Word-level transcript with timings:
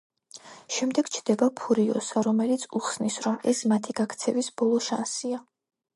შემდეგ 0.75 1.11
ჩნდება 1.15 1.49
ფურიოსა, 1.59 2.25
რომელიც 2.29 2.65
უხსნის 2.79 3.21
რომ 3.27 3.39
ეს 3.53 3.65
მათი 3.73 3.99
გაქცევის 4.01 4.51
ბოლო 4.63 4.85
შანსია. 4.87 5.45